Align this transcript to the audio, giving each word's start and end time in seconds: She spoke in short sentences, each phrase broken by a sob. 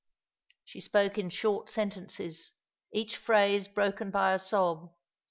She 0.65 0.81
spoke 0.81 1.19
in 1.19 1.29
short 1.29 1.69
sentences, 1.69 2.53
each 2.91 3.17
phrase 3.17 3.67
broken 3.67 4.09
by 4.09 4.31
a 4.33 4.39
sob. 4.39 4.89